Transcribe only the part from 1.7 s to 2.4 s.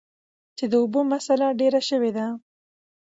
شوي ده ـ